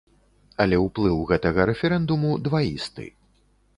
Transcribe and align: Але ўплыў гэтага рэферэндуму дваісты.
Але 0.63 0.77
ўплыў 0.85 1.19
гэтага 1.31 1.67
рэферэндуму 1.71 2.31
дваісты. 2.49 3.05